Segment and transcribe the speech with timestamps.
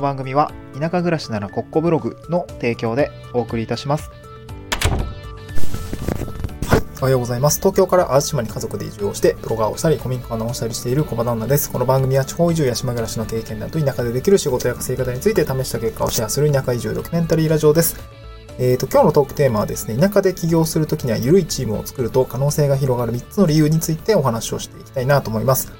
[0.00, 4.10] の番組は田舎暮らしならコッコブログの提供でお送りいたします。
[7.02, 7.60] おはようございます。
[7.60, 11.70] 東京から淡路島に家族で移住をして、ブロガーをしたり、古民家を直したりしている小場旦那です。
[11.72, 17.96] この番組は地方移住や島暮らしの経験談と田舎でできる仕事や稼ぎ方について試した結果をシェアする田舎移住ドキュメンタリーラジオです。
[18.58, 25.72] えっ、と、今日のトークテーマはですね、田舎で起業するときには緩いチームを作ると可能性が広がる3つの理由についてお話をしていきたいなと思います。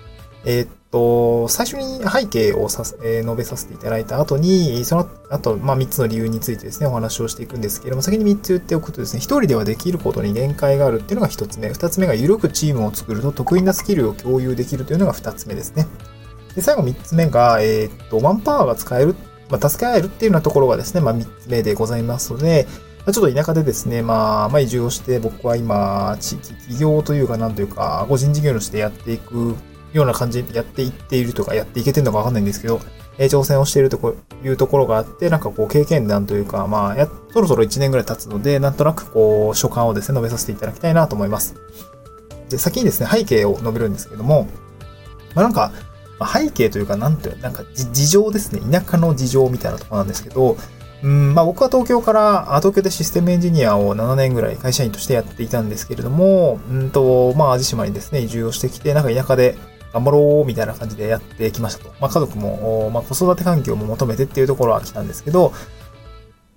[0.46, 11.68] えっ、と、最初に背景をさ、えー述べさせていただいた後に、その後、まあ、3つの理由についてですね、お話をしていくんですけれども、先に3つ言っておくとですね、1人ではできることに限界があるっていうのが1つ目。
[11.68, 15.86] 2つ目が緩くチームを作ると得意なスキルを共有できるというのが2つ目ですね。
[16.54, 19.14] で、最後3つ目が、えっ、と、マンパワーが使える、
[19.48, 22.66] まあ、助け合えるっていうようなところがですね、まあ、3つ目でございますので、
[23.06, 29.56] ちょっと田舎でですね、まあ、まあ、移住をして、僕は今、地域企業というか、なんというか、個人事業としてやっていく
[29.92, 32.80] ような感じでやっていっているとか、やっていけてるのかわかんないんですけど、
[33.18, 41.54] えー挑戦をしているとこいうところがあって、なんかこう、経験談というか、まあ、や、そろそろ1年ぐらい経つので、なんとなくこう、所感をですね、述べさせていただきたいなと思います。
[42.48, 44.48] で、先にですね、背景を述べるんですけども、
[45.34, 45.72] まあなんか、
[46.18, 50.56] まあ背景というか、なんていう、なんか事情ですね、田舎の事情みたいなところなんですけど、
[51.02, 59.56] うん、まあ僕は東京から、あ東京でシステムエンジニアを7年ぐらい会社員としてやっていたんですけれども、うんと、まあ淡路島にですね、移住をしてきて、なんか田舎で
[59.92, 61.90] 頑張ろうみたいな感じでやってきましたと。
[62.00, 65.52] まあ家族も、まあ子育て環境も求めてっていうところは来たんですけど、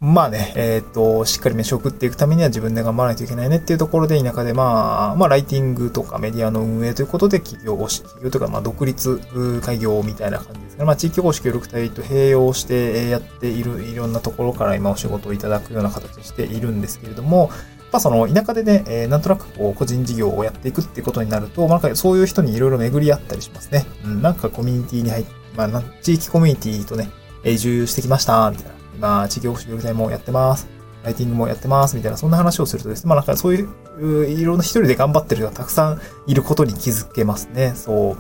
[0.04, 10.84] まあね、えっ、と、しっかり飯を食っていくためには自分で頑張らないといけないねっていうところで田舎でまあ、まあライティングとかメディアの運営ということで起業をし、起業とかまあ独立開業みたいな感じですね。
[10.84, 17.50] まあ地域公式協力隊と併用してやっているいろんなところから今お仕事をいただくような形しているんですけれども、
[17.94, 23.86] まあその田舎でね、えーなんとなくこう個人事業をやっていくってことになると、まあなんかそういう人にいろいろ巡り合ったりしますね。
[24.04, 27.12] うん、なんかコミュニティに入って、まあ地域コミュニティとね、
[27.44, 28.72] えー移住してきました、みたいな。
[28.96, 30.68] 今、地域公式協力隊もやってます。
[31.04, 33.64] ライティングもやってます、みたいな、そんな話をするとですね、まあなんかそうい、
[34.00, 37.74] ういろんな一人で頑張ってる人がたくさんいることに気づけますね。
[37.76, 38.16] そう。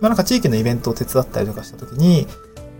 [0.00, 2.26] まあなんか地域のイベントを手伝ったりとかしたときに、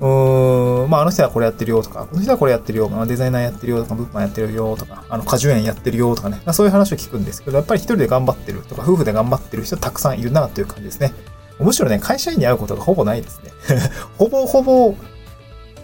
[0.00, 11.12] うーん、まああの人はこれやってるよとか、この人はこれやってるよ、まあデザイナーやってるよとか、物販やってるよとか、あの果樹園やってるよとかね、まあそういう話を聞くんですけど、やっぱり一人で頑張ってるとか、夫婦で頑張ってる人たくさんいるなという感じですね。
[11.58, 13.52] むしろね、会社員に会うことがほぼないですね。
[14.18, 14.94] ほぼほぼ、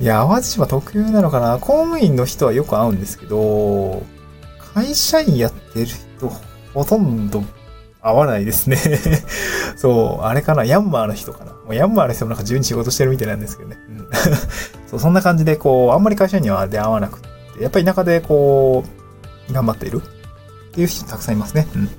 [0.00, 4.02] いや、淡路島特有なのかな公務員の人はよく会うんですけど、
[4.74, 6.32] 会社員やってる人、
[6.74, 7.42] ほとんど
[8.02, 8.76] 会わないですね。
[9.76, 13.78] そう、あれかなヤンマーの人かなもうヤンマーの人もなんか自由に仕事してるみたいなんですけどね。
[13.88, 14.08] うん、
[14.88, 18.84] そうそんな感じで、こう、あんまり会社員には出会わなくって、やっぱり田舎でこ
[19.48, 21.68] う、頑張っているっていう人たくさんいますね。
[21.74, 21.90] うん。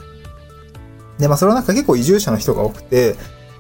[1.20, 3.16] で、まあ、それはなんか結構移住者の人が多くて、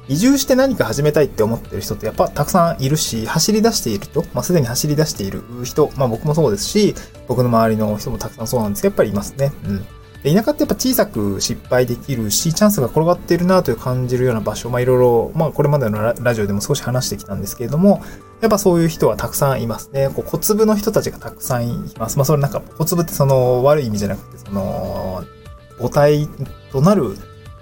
[0.08, 6.96] 移住して何か始めたいって思ってる人ってやっぱたくさんいるし、走り出している人、まあ、すでに走り出している人、まあ僕もそうですし、
[7.28, 9.54] 僕の周りの人もたくさんそうなんですけど、やっぱりいますね。
[9.66, 9.86] うん。
[10.24, 18.04] で田舎ってやっぱ小さく失敗できるし、チャンスが転がっているなという感じるような場所、まあいろいろ、まあこれまでのラジオでも少し話してきたんですけれども、
[18.42, 20.10] やっぱそういう人はたくさんいますね。
[20.10, 22.18] こう小粒の人たちがたくさんいます。
[22.18, 25.24] まあそれなんか小粒ってその悪い意味じゃなくて、その
[25.80, 26.28] 母体
[26.72, 27.18] となる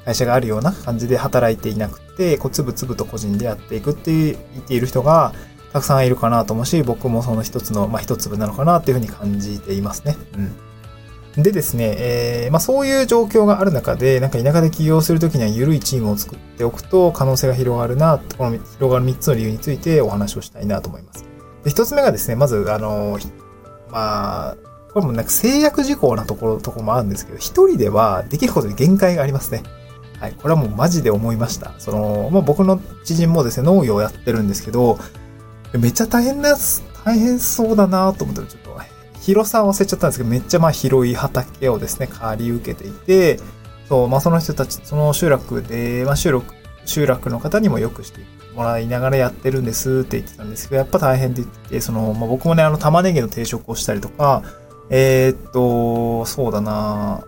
[0.06, 4.38] 会社があるような感じで働いていなくて、こう、つぶつぶと個人でやっていくって言っ
[4.68, 5.34] ている人が
[5.72, 10.18] たくさんいるかなと思うし、僕もその一つの、まあ一粒なのかなっていうふうに感じていますね。
[10.36, 10.56] うん。
[11.44, 21.26] でですね、えーまあそういう状況がある中で、なんか田舎で起業するときには緩いチームを作っておくと可能性が広がるな、この広がる3つの理由についてお話をしたいなと思います。
[21.64, 23.18] で、一つ目がですね、まず、あの、
[23.92, 24.58] まあ、
[24.94, 29.64] これもなんか制約事項なところ、とこもあるんですけど、一人ではできることに限界がありますね。
[30.20, 30.34] はい。
[30.34, 31.74] これはもうマジで思いました。
[31.78, 35.00] その、まあ、僕の知人もですね、農業をやってるんですけど、
[35.74, 38.70] めっちゃ大変なやつ、大変そうだなと思って、ちょっと、
[39.30, 43.40] 広さは忘れちゃったんですけど、めっちゃまあ広い畑をですね、借り受けていて、
[43.88, 48.22] そう、まあ、その人たち、その集落で、まあ、集落、集落の方にもよくして
[48.56, 54.42] もらいながらやってるんですって言ってたんですけど、やっぱ大変で言って、その、まあ、僕もね、あの、玉ねぎの定食をしたりとか、
[54.90, 57.24] えーっと、そうだな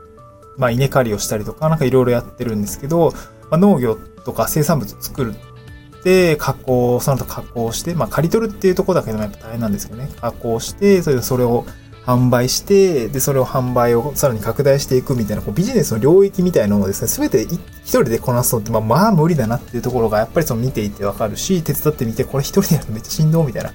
[0.57, 3.11] まあ、稲刈りをしたりとか、なんかいろいろやってるんですけど、
[3.51, 10.09] まあ、農業とか生産物を作るって、加工、その後加工して、まあ、刈り取るっていうとこだけでもやっぱ大変なんですけどね。
[10.19, 11.65] 加工して、それそれを
[12.05, 23.73] 販売して、で、それを販売をさらに拡大していくみたいな、こうビジネスの領域みたいなのをですね、すべて一人でこなすのって、まあ、まあ無理だなっていうところが、やっぱりその見ていてわかるし、手伝ってみて、これ一人でやるとめっちゃしんどみたいな。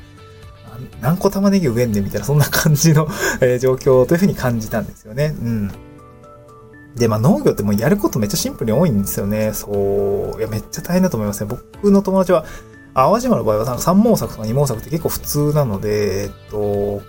[1.00, 3.08] 何個玉ねぎ植えんねんみたいな、そんな感じの、
[3.60, 5.34] 状況というふうに感じたんですよね。
[5.40, 5.70] うん。
[6.96, 9.52] で、まあ農業ってもうやることめっちゃシンプルに多いんですよね。
[9.52, 10.38] そう。
[10.38, 11.50] いや、めっちゃ大変だと思いますね。
[11.50, 12.44] 僕の友達は、
[12.94, 17.02] 淡路島の場合はなんか3毛作とか2毛作って結構普通なので、えっと、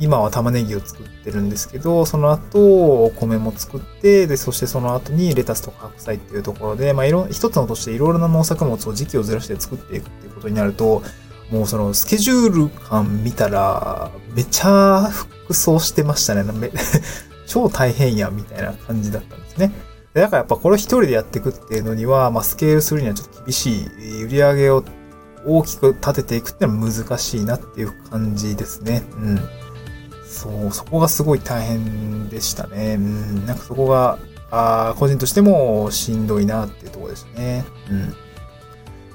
[0.00, 11.02] 今は玉ねぎを作ってるんですけど、その後、お米も作って、で、そしてその後にレタスとか白菜っていうところで、まあ、いろ、一つのとしていろいろな農作物を時期をずらして作っていくっていうことになると、
[11.50, 16.44] もうそのスケジュール感見たら、めちゃ服装してましたね。
[17.46, 19.72] 超大変や、みたいな感じだったんですね。
[20.14, 24.84] だからやっぱこれ一人でやっていくっていうのには、まあスケールするにはちょっと厳しい、売り上げを
[25.46, 29.02] 大きく立てていくっていうのは難しいなっていう感じですね。
[29.14, 29.40] うん。
[30.38, 32.94] そう、そこがすごい大変でしたね。
[32.94, 33.46] うん。
[33.46, 34.18] なんかそこが、
[34.50, 37.64] あ個人としてもしんどいなっていうところでしたね。
[37.90, 38.10] うん。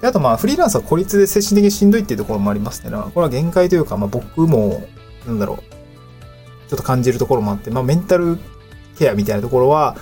[0.02, 2.92] であとまあフリーランスは孤立で精神的にしんどいっていうところもありますね。
[2.92, 4.86] これは限界というか、まあ僕も、
[5.26, 5.58] なんだろう、
[6.70, 8.38] ちょっと感じるところもあって、まあメンタル
[9.00, 9.96] ケアみたいなところは、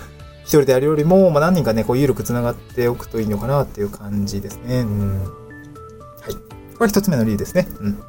[0.43, 4.79] 一人でやるよりも、まあ何人かね、こう緩く繋がっておくといいのかなっていう感じですね。
[4.79, 5.19] うん。
[5.19, 5.27] はい。
[6.77, 7.67] これ一つ目の理由ですね。
[7.79, 8.03] うん。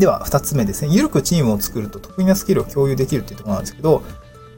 [0.00, 0.92] では、二つ目ですね。
[0.92, 4.02] 緩くチームを作ると得意なスキルを共有できるっていうところなんですけど、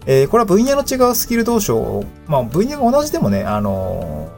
[0.07, 4.31] えー、これは分野の違うスキル同士を、まあ分野が同じでもね、あの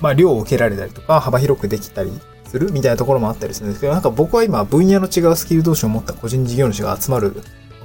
[0.00, 2.12] ー、まあ量を受けられたりとか、幅広くできたり
[2.44, 7.32] するみたいなところもあったりするんですけど、なんか僕は今分野の違うスキル同士を持った個人事業主が集まる、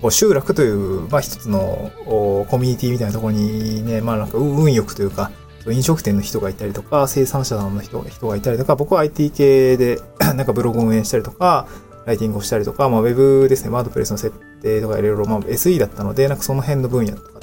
[0.02, 5.32] こう集落という、まあ一つのコミュニティみたいなところにね、まあなんか運よくというか、
[5.70, 11.68] 飲食店の人がいたりとか、生産者さんの人人がいたりとか、僕は IT 系で なんかブログを運営したりとか、
[12.06, 17.40] ライティングをしたりとか、まあ、ウェブですね、ワードプレスの設定とかいろいろ、まあ、SE だったので、なんかその辺の分野とか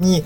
[0.00, 0.24] に、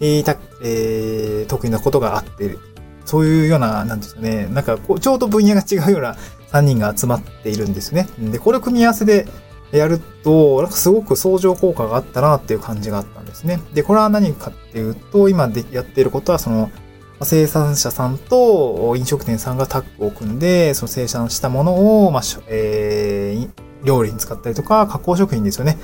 [0.00, 2.56] えーえー、得意なことがあって、
[3.04, 6.16] そういうような、なんですかね、なんかこう、ちょうど分野が違うような
[6.52, 8.08] 3人が集まっているんですね。
[8.18, 9.26] で、これを組み合わせで
[9.72, 13.60] やると、なんかすごく相乗効果があったなっていう感じがあったんですね。
[13.74, 16.70] で、これは何かっていうと、今でやっていることは、その、
[17.22, 23.25] 生産者さんと飲食店さんがタッグを組んで、その生産したものを、まあ、えー、
[23.84, 25.78] 料理に使ったりとか、加工食品ですよね。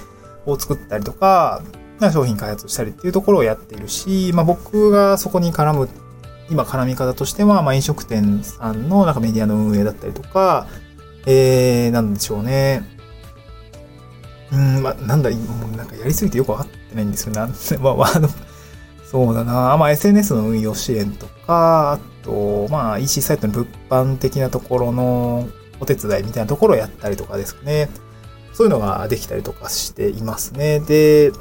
[0.47, 1.63] を作ったりとか、
[2.11, 5.89] 商品開発したりっていうところをやっているし、まあ、僕がそこに絡む、
[6.51, 10.67] 今絡み方としては、まあ、飲食店さんのなんかメディアの運営だったりとか、
[11.27, 12.83] えー、なんでしょうね。
[14.53, 15.37] うん、まあ、なんだ、も
[15.73, 17.35] うなんかやりすぎてよくわかってないんですよ。
[17.35, 18.29] なんでまあ、あの、
[19.11, 19.77] そうだな。
[19.77, 25.49] まあ、SNS の運用支援とか、あと、まあ、EC サイトの物販的なところの
[25.83, 27.89] お手伝いみたいなところをやったりとかですね。
[28.53, 30.79] そういうのができたりとかしていますね。
[30.81, 31.33] で、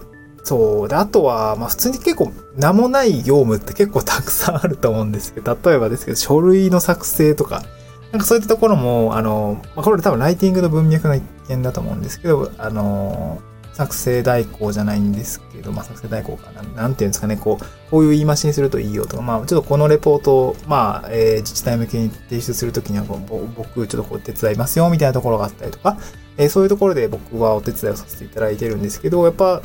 [0.43, 0.87] そう。
[0.87, 7.63] で、あとは、まあ普通に結構名もない業務って結構たくさんあると思うんですけど、例えばですけど、書類の作成とか、
[8.11, 13.41] なんかそういったところも、あの、まあ、これ多分ライティングの文脈の一見だと思うんですけど、あの、
[13.73, 16.61] 作成代行じゃないんですけど、まあ、作成代行かな。
[16.61, 25.97] なんていうんですかね、こう、こういう言い回しにするといいよとか、まあ、ちょっとこのレポートを、まあ、えー、自治体向けに提出するときには、僕、ちょっとこう手伝いますよ、みたいなところがあったりとか、
[26.37, 29.61] えー、そういうところで僕はお手伝いをさせていただいてるんですけど、やっぱ、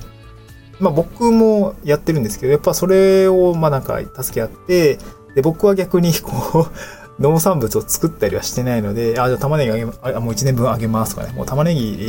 [0.79, 4.99] まあ僕もやってるんですけど、やっぱそれを、まあなんか助け合って、
[5.35, 6.70] で、僕は逆にこう
[7.19, 11.33] 農産物を作ったりはしてないので、あ、じゃあ玉ねぎあげ、あ、もう1年分あげますとかね。
[11.33, 12.05] もう玉ねぎ、え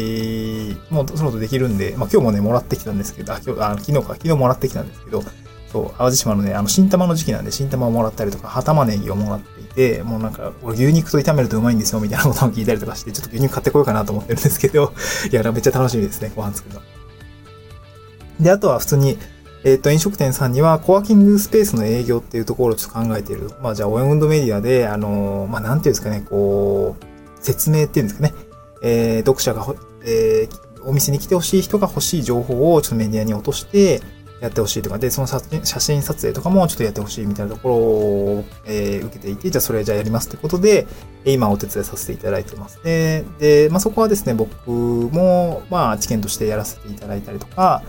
[0.73, 5.23] ー、もうそろそろできるんで、まあ今日もね、もらってきたんですけど、あ、今日、あ昨日か、昨日もらってきたんですけど、
[5.71, 14.93] そう、淡路島のね、あの、新玉の時期なんで、新玉をもらったりとか、葉玉ねぎをもらっていて、もうなんか、俺牛肉と炒めるとうまいんですよ、みたいなことを聞いたりとかして、ちょっと牛肉買ってこようかなと思ってるんですけど、
[15.31, 16.81] いや、めっちゃ楽しみですね、ご飯作るの。
[18.39, 19.17] で、あとは普通に、
[19.67, 23.51] えっ、と、飲食店さんには、コワーキングスペースの営業っていうところをちょっと考えている。
[23.61, 28.33] まあ、じゃあ、オウンドメディアで、あの、まあ、なんていうんですかね、こう、説明っていうんですかね、
[28.81, 29.65] えー、読者が、
[30.05, 33.99] えー、お店に来てほしい人が欲しい情報をちょっとメディアに落として、
[34.39, 40.87] やってほしいとか、で、その写真撮影とかもちょっとやってほしいみたいなところを、えー、受けていて、じゃあそれじゃあやりますってことで、
[41.25, 43.25] 今お手伝いさせていただいてますね。
[43.37, 47.83] で、まあそこはですね、僕も、まあ知見としてやらせていただいたりとか、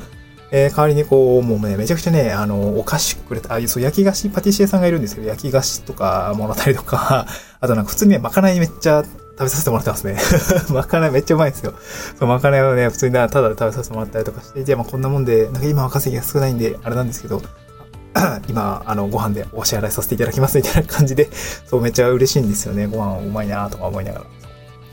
[0.50, 7.26] えー、代わりにこう、もうね、めちゃくちゃね、あの、お菓子くれた、あ、そう、焼き菓子、パティシエさんがいるんですけど、焼き菓子とかもらったりとか、
[7.60, 10.16] あとなんか普通にね、まかないめっちゃ食べさせてもらってますね。
[10.72, 11.74] まかないめっちゃうまいんですよ。
[12.18, 17.42] そう、まかないをね、普通にただで食べさせてもらったりとかして、じゃあまあこんなもんで、なんか今は稼ぎが少ないんで、あれなんですけど、
[18.48, 21.28] 今、あの、ご飯でお支払いさせていただきますみたいな感じで、
[21.66, 22.86] そう、めっちゃ嬉しいんですよね。
[22.86, 24.24] ご飯うまいなとか思いながら。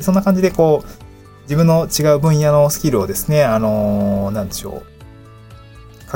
[0.01, 1.05] そんな感じで、こう、
[1.43, 4.94] 自分の違う分野のスキルをですね、あのー、なんでしょう。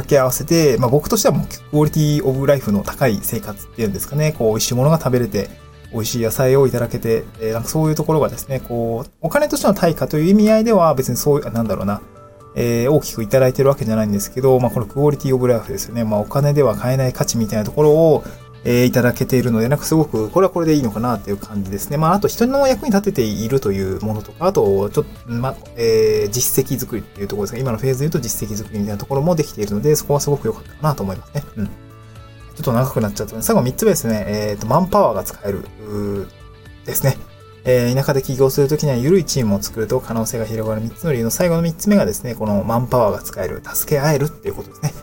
[0.01, 5.49] 掛け合わせて、まあ僕としてはもうクオリティオブライフの高い生活っていうんですかね、こう美味しいものが食べれて、
[5.91, 12.01] 美味しい野菜をいただけて、えー、なんかそういうところがですね、こう、お金としての対価という意味合いでは別にそういう、なんだろうな、
[12.55, 16.03] えー、大きくいただいてるわけじゃないんですけど、まあこのクオリティオブライフですよね。
[16.03, 18.23] まあお金では買えない価値みたいなところを、
[18.65, 21.97] えー、いただけているので、なんかすごく、これはこれでいいのかなっていう感じですね。
[21.97, 31.43] まあ、あと人の役に立てているというものとか、あと、ちょっと、まあ、えー、実績作りっていうところですが、今のフェーズで言うと実績作りみたいなところもできているので、そこはすごく良かったかなと思いますね。
[31.57, 31.65] うん。
[31.67, 31.71] ちょ
[32.61, 34.25] っと長くなっちゃったので、最後3つ目ですね。
[34.27, 35.63] えっ、ー、と、マンパワーが使える、
[36.85, 37.17] ですね。
[37.65, 44.93] えー、田舎で起業するときには緩いチームを作ると可能性が広がる3つの理由の最後の3つ目がですね、このマンパワーが使える、助け合えるっていうことですね。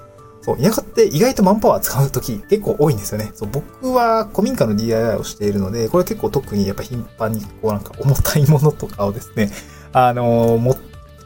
[0.46, 3.32] そう、田舎って意外とマンパワー使うとき結構多いんですよね。
[3.34, 9.50] そう、僕は古民家の DIY をしているので、これ結構特にやっぱ頻繁にこうなんか重たいものとかをですね、
[9.92, 10.76] あのー、も、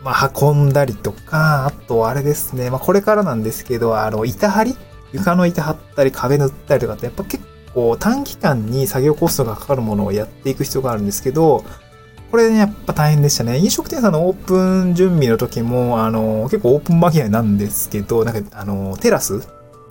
[0.03, 4.77] まあ、運んだりとか、あとあれですね、まあ、これからなんですけど、あの、板張り
[5.12, 11.62] 床の板張ったり壁塗ったりとかってやっぱ結構短期間に作業コストがかかるものをやっていく必要があるんですけど、
[12.30, 13.58] これね、やっぱ大変でしたね。
[13.58, 19.40] 飲食店さんのオープン準備の時も、あの、結構オープン間際なんですけど、なんか、あの、テラス？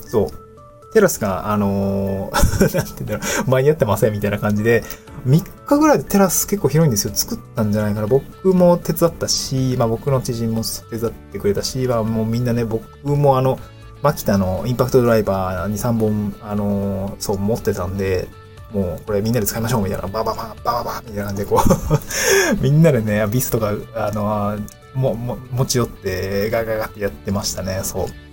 [0.07, 0.49] そう。
[0.93, 2.31] テラスが、あのー、
[2.75, 4.83] なんて言うんだろう、間に合ってませんみたいな感じで、
[5.27, 7.11] 3日ぐらいでテラス結構広いんですよ。
[7.13, 8.07] 作ったんじゃないかな。
[8.07, 13.59] 僕も手伝ったし、まあ僕の知人も手伝ってくれたし、まあもうみんなね、僕もあの、
[14.01, 18.29] マキタのインパクトドライバー2、3本、あのー、そう持ってたんで、
[18.71, 24.59] もうこれみんなで使いましょうみたいな、ババババババみたいな感じでこう みんなでね、ビスとか、あの、
[24.93, 28.28] も、も、持ち寄ってガガガってやってましたね、そう。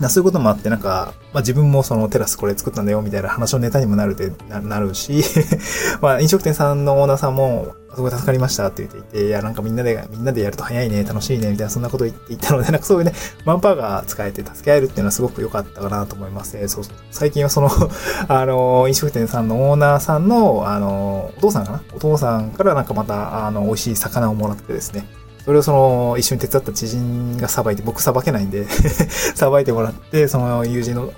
[0.00, 5.22] なそういうこともあって、なんか、まあ自分もそのテラスこれ作ったんだよみたいな話のネタにもなるで、ななるし
[6.00, 13.12] まあ飲食店さんのオーナーさんも、すごい助かりましたって言っていて、いや、なんかみんなで、みんなでやると早いね、楽しいね、みたいな、そんなこと言っていたので、 なんかそういうね、
[13.44, 16.52] マンパワーが使えて助け合えるっていうのはすごく良かったかなと思います。
[16.68, 16.94] そうそう。
[17.10, 17.68] 最近はその
[18.28, 21.82] あの、飲食店さんのオーナーさんの、あの、お父さんかな？
[21.94, 25.06] お父さんからなんかまた、あの、美味しい魚をもらってですね、
[25.50, 28.68] それをその、一緒に手伝った知人がさばいて、僕さばけないんで
[29.34, 31.12] さばいてもらって、その友人の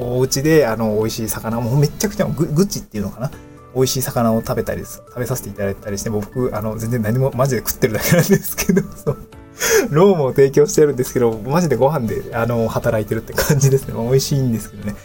[0.00, 3.30] お家で、あの、美味しい魚、もうめちゃくちゃグ、グッチっていうのかな
[3.76, 9.18] 美味しい魚を食べたり、食べさせていただいたりして、僕、あの、全然何もマジで食ってるだけなんですけど、 そう。
[9.90, 13.94] ロームを提供してるんですけど、マジでご飯で、あの、働いてるって感じですね。
[13.94, 14.96] 美味しいんですけどね。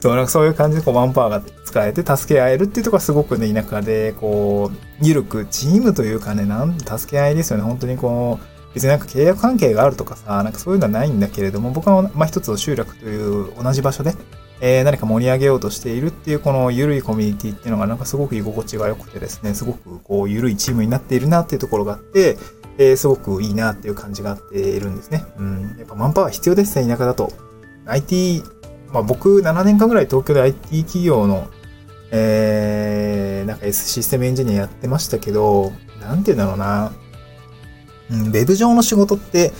[0.00, 7.64] そう、なんかそういう感じで、こう、マンパワーが使えて助け合えるっていうところはすごくね、田舎で、こう、ゆるく、チームというかね、なん助け合いですよね。
[7.64, 14.14] 本当にこう、別になんか契約関係があるとかさ、なんかそういうのはないんだけれども、僕は、まあ、一つの集落という同じ場所で、
[14.60, 22.36] えー、何か盛り上げようとしているっていうこの緩いコミュニティっていうのがなんかすごく居心地が良くてですね、すごくこう緩いチームになっているなっていうところがあって、
[22.78, 25.24] えー、すごくいいなっていう感じがあっているんですね。
[25.36, 25.76] うん。
[25.78, 27.32] やっぱマンパワー必要ですね、田舎だと。
[27.86, 28.42] IT、
[28.92, 31.48] まあ僕7年間ぐらい東京で IT 企業の、
[32.12, 36.92] えー、なんか S システムエンジニアやってましたけど、なんて言うんだろうな。
[38.10, 39.52] うん、ウェブ上の仕事って、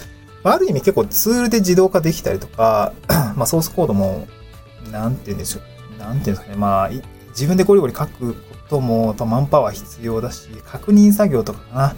[0.44, 2.92] ある意味結構ツールで自動化できたりとか、
[3.36, 4.28] まあソースコードも
[4.90, 5.98] なんて言うんでしょう。
[5.98, 6.56] なんていうんですかね。
[6.56, 6.90] まあ、
[7.28, 11.96] 自分でゴリゴリ書くことも、やっぱマンパワー必要だし、確認作業とかかな。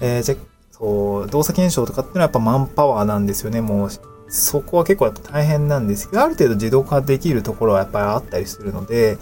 [0.00, 0.34] えー、じゃ、
[0.72, 3.60] そう、動作検証とかっていうのはやっぱマンパワーなんですよね。
[3.60, 3.90] もう、
[4.28, 9.18] そこは結構やっぱ大変なんですけど、ある程度自動化できるところはやっぱりあったりするので、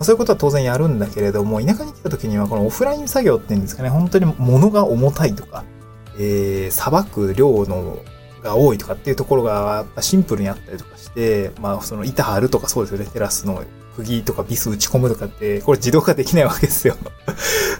[0.00, 5.64] そういうことは当然やるんだけれども、田舎に来た時にはこのオフライン作業っていうんですかね、本当に物が重たいとか、
[6.18, 7.98] えー、さばく量の
[8.44, 13.06] が多いとかっていうところがシンプルにあったりとかして、まあその板張るとかそうですよね。
[13.06, 13.64] テラスの
[13.96, 16.96] 釘とかビス打ち込むとかって、これ自動化できないわけですよ。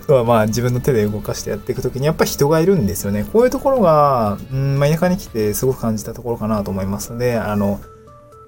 [0.25, 3.27] まあ自分の手で動かしてやっていくときにやっぱ人がいるんですよね。
[3.33, 7.81] こういうところが、うん、まあ田舎に来てすごく感じたところかなと思いますので、あの、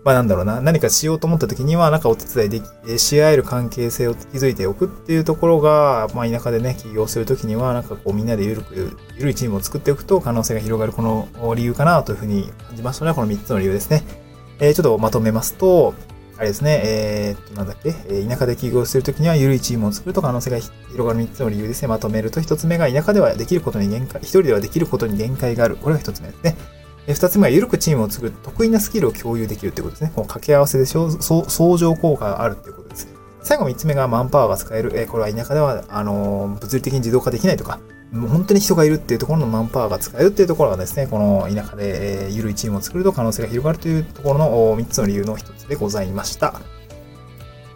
[0.07, 14.05] まあなんだろうな、何かしようと思った時には、なんかお手伝いでき、し合える関係性を築いておくっていうところが、まあ田舎でね、起業する時には、なんかこうみんなでゆるく、ゆるいチームを作っておくと可能性が広がるこの理由かなというふうに感じましたので、この3つの理由ですね。
[14.61, 15.93] えー、ちょっとまとめますと、
[16.39, 21.89] あれですね、えー、っと、なんだっけ、え田舎で起業するときには、ゆるいチームを作ると可能性が広がる3つの理由ですね。
[21.89, 25.75] まとめると、1つ目が田舎ではできることに限界、1人ではできることに限界がある。
[25.75, 26.57] これが1つ目ですね。
[27.15, 30.13] 二つ目は、緩くチームを作る、得意なスキルを共有できるってことですね。
[30.15, 33.09] この掛け合わせで相乗効果があるっていうことです。
[33.43, 34.91] 最後三つ目がマンパワーが使える。
[34.95, 37.79] えこれは田舎では、あの物理的に自動化できないとか、
[38.11, 46.55] もう本当に人がいるっていうところのマンパワーが使えるっていうところがですね、この田舎で、えー、緩いチームを作ると可能性が広がるというところの3つの理由の一つでございました。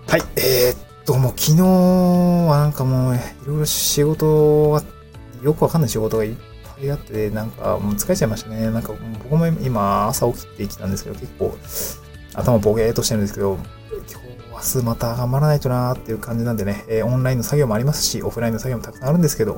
[0.08, 4.82] はい、えー、っと、もう昨日はなんかもう、いろいろ仕事が、
[5.42, 6.34] よくわかんない仕事がいっ
[6.80, 8.70] りあって、なんかもう疲れちゃいましたね。
[8.70, 11.56] なんか僕も今朝起きてきたんですけど、結構
[12.34, 13.58] 頭ボケーっとしてるんですけど、
[13.90, 14.20] 今
[14.60, 19.56] 日明日また頑張らないとなーっていう感じなんでね、えー、オンラインの作業もありますし、オフラインの作業もたくさんあるんですけど、ち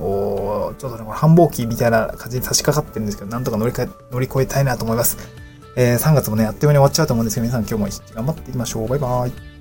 [0.85, 3.73] ょっとね、これ繁忙期みたいな感じに差し掛かってるんですけど、なんとか乗り
[4.11, 5.17] 乗り越えたいなと思います。
[5.77, 8.89] えー、3月もね、あっという間に終わっちゃうと思うんですけど、皆さん今日も頑張っていきましょう。
[8.89, 9.52] バイバーイ。